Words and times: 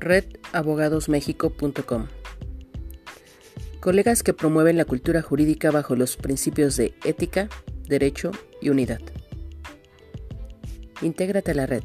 redabogadosmexico.com. 0.00 2.06
Colegas 3.80 4.22
que 4.22 4.34
promueven 4.34 4.76
la 4.76 4.84
cultura 4.84 5.22
jurídica 5.22 5.70
bajo 5.70 5.96
los 5.96 6.16
principios 6.16 6.76
de 6.76 6.94
ética, 7.04 7.48
derecho 7.86 8.30
y 8.60 8.70
unidad. 8.70 9.00
Intégrate 11.02 11.52
a 11.52 11.54
la 11.54 11.66
red. 11.66 11.84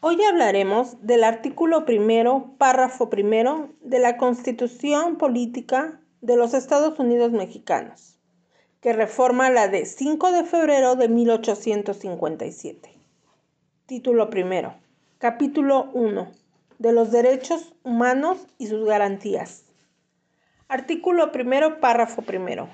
Hoy 0.00 0.20
hablaremos 0.24 0.96
del 1.06 1.22
artículo 1.22 1.84
primero, 1.84 2.56
párrafo 2.58 3.08
primero 3.08 3.70
de 3.82 4.00
la 4.00 4.16
Constitución 4.16 5.16
Política 5.16 6.00
de 6.20 6.36
los 6.36 6.54
Estados 6.54 6.98
Unidos 6.98 7.32
Mexicanos, 7.32 8.18
que 8.82 8.92
reforma 8.92 9.48
la 9.48 9.68
de 9.68 9.86
5 9.86 10.32
de 10.32 10.44
febrero 10.44 10.96
de 10.96 11.08
1857. 11.08 12.92
Título 13.86 14.28
primero. 14.28 14.74
Capítulo 15.16 15.88
1. 15.94 16.30
De 16.78 16.92
los 16.92 17.10
derechos 17.10 17.74
humanos 17.82 18.46
y 18.58 18.66
sus 18.66 18.84
garantías. 18.84 19.64
Artículo 20.68 21.32
primero, 21.32 21.80
párrafo 21.80 22.20
primero. 22.20 22.68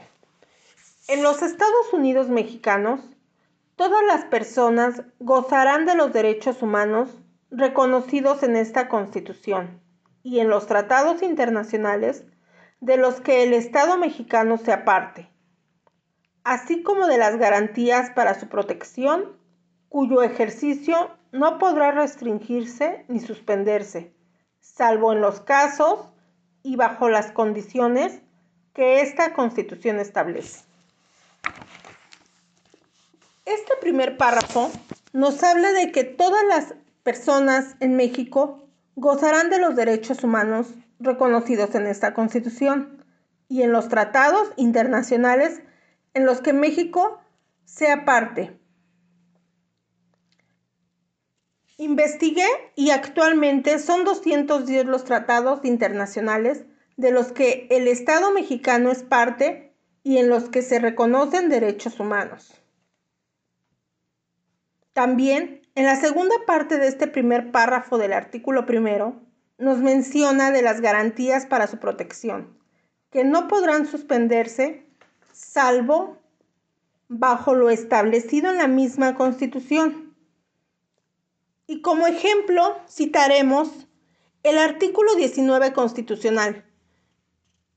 En 1.07 1.23
los 1.23 1.43
Estados 1.43 1.93
Unidos 1.93 2.29
mexicanos, 2.29 3.01
Todas 3.79 4.03
las 4.05 4.25
personas 4.25 5.05
gozarán 5.21 5.87
de 5.87 5.95
los 5.95 6.13
derechos 6.13 6.63
humanos 6.63 7.17
reconocidos 7.53 8.43
en 8.43 8.57
esta 8.57 8.89
Constitución 8.89 9.81
y 10.25 10.41
en 10.41 10.49
los 10.49 10.67
tratados 10.67 11.23
internacionales 11.23 12.25
de 12.81 12.97
los 12.97 13.21
que 13.21 13.45
el 13.45 13.53
Estado 13.53 13.97
mexicano 13.97 14.59
se 14.59 14.73
aparte, 14.73 15.31
así 16.49 16.83
como 16.83 17.07
de 17.07 17.19
las 17.19 17.37
garantías 17.37 18.09
para 18.13 18.41
su 18.41 18.49
protección, 18.49 19.37
cuyo 19.91 20.23
ejercicio 20.23 21.11
no 21.31 21.59
podrá 21.59 21.91
restringirse 21.91 23.05
ni 23.09 23.21
suspenderse, 23.21 24.15
salvo 24.59 25.13
en 25.13 25.21
los 25.21 25.41
casos 25.43 26.09
y 26.63 26.77
bajo 26.77 27.11
las 27.11 27.33
condiciones 27.33 28.23
que 28.73 29.03
esta 29.03 29.35
Constitución 29.35 29.99
establece. 29.99 30.65
Este 33.45 33.73
primer 33.83 34.17
párrafo 34.17 34.71
nos 35.13 35.43
habla 35.43 35.73
de 35.73 35.93
que 35.93 36.05
todas 36.05 36.45
las 36.45 36.75
personas 37.03 37.77
en 37.81 37.95
México 37.95 38.67
gozarán 38.97 39.51
de 39.51 39.59
los 39.59 39.77
derechos 39.77 40.25
humanos 40.25 40.69
reconocidos 40.99 41.75
en 41.75 41.87
esta 41.87 42.15
Constitución 42.15 43.05
y 43.51 43.63
en 43.63 43.73
los 43.73 43.91
tratados 43.91 44.51
internacionales 44.57 45.61
en 46.15 46.27
los 46.27 46.41
que 46.41 46.53
México 46.53 47.21
sea 47.65 48.05
parte. 48.05 48.59
Investigué 51.77 52.49
y 52.75 52.91
actualmente 52.91 53.79
son 53.79 54.05
210 54.05 54.87
los 54.87 55.05
tratados 55.05 55.65
internacionales 55.65 56.65
de 56.97 57.13
los 57.13 57.31
que 57.31 57.69
el 57.71 57.87
Estado 57.87 58.33
mexicano 58.33 58.91
es 58.91 59.05
parte 59.05 59.73
y 60.03 60.19
en 60.19 60.29
los 60.29 60.49
que 60.49 60.63
se 60.63 60.81
reconocen 60.81 61.49
derechos 61.49 62.01
humanos. 62.01 62.61
También, 64.93 65.63
en 65.77 65.85
la 65.85 65.95
segunda 65.95 66.35
parte 66.45 66.79
de 66.79 66.89
este 66.89 67.07
primer 67.07 67.53
párrafo 67.53 67.99
del 67.99 68.13
artículo 68.13 68.67
primero, 68.67 69.23
nos 69.59 69.79
menciona 69.79 70.51
de 70.51 70.63
las 70.63 70.81
garantías 70.81 71.47
para 71.47 71.69
su 71.69 71.79
protección, 71.79 72.59
que 73.11 73.23
no 73.23 73.47
podrán 73.47 73.87
suspenderse 73.87 74.88
salvo 75.53 76.19
bajo 77.09 77.55
lo 77.55 77.71
establecido 77.71 78.51
en 78.51 78.59
la 78.59 78.69
misma 78.69 79.15
Constitución. 79.15 80.15
Y 81.67 81.81
como 81.81 82.07
ejemplo 82.07 82.79
citaremos 82.89 83.69
el 84.43 84.59
artículo 84.59 85.15
19 85.15 85.73
constitucional, 85.73 86.65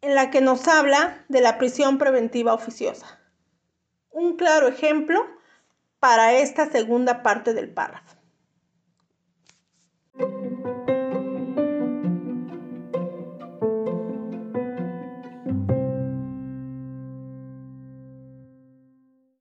en 0.01 0.15
la 0.15 0.31
que 0.31 0.41
nos 0.41 0.67
habla 0.67 1.25
de 1.29 1.41
la 1.41 1.57
prisión 1.57 1.97
preventiva 1.97 2.53
oficiosa. 2.53 3.19
Un 4.09 4.35
claro 4.35 4.67
ejemplo 4.67 5.25
para 5.99 6.33
esta 6.33 6.69
segunda 6.69 7.23
parte 7.23 7.53
del 7.53 7.69
párrafo. 7.69 8.20